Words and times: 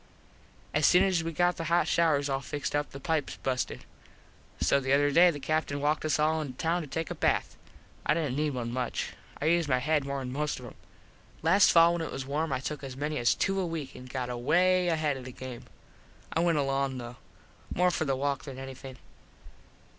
As 0.73 0.87
soon 0.87 1.03
as 1.03 1.23
we 1.23 1.31
got 1.31 1.57
the 1.57 1.65
hot 1.65 1.87
shouers 1.87 2.27
all 2.27 2.41
fixed 2.41 2.71
the 2.73 2.99
pipes 2.99 3.35
busted. 3.35 3.85
So 4.59 4.79
the 4.79 4.93
other 4.93 5.11
day 5.11 5.29
the 5.29 5.39
Captin 5.39 5.79
walked 5.79 6.03
us 6.05 6.17
all 6.17 6.41
in 6.41 6.53
town 6.55 6.81
to 6.81 6.87
take 6.87 7.11
a 7.11 7.13
bath. 7.13 7.55
I 8.03 8.15
didnt 8.15 8.35
need 8.35 8.55
one 8.55 8.71
much. 8.71 9.13
I 9.39 9.45
used 9.45 9.69
my 9.69 9.77
head 9.77 10.03
more 10.03 10.17
than 10.17 10.31
most 10.33 10.59
of 10.59 10.65
em. 10.65 10.73
Last 11.43 11.71
fall 11.71 11.93
when 11.93 12.01
it 12.01 12.11
was 12.11 12.25
warm 12.25 12.51
I 12.51 12.59
took 12.61 12.83
as 12.83 12.97
many 12.97 13.19
as 13.19 13.35
two 13.35 13.59
a 13.59 13.65
week 13.67 13.93
an 13.93 14.05
got 14.05 14.31
away 14.31 14.87
ahead 14.87 15.17
of 15.17 15.25
the 15.25 15.31
game. 15.31 15.65
I 16.33 16.39
went 16.39 16.57
along 16.57 16.97
though. 16.97 17.17
More 17.71 17.91
for 17.91 18.05
the 18.05 18.15
walk 18.15 18.45
than 18.45 18.57
anything. 18.57 18.97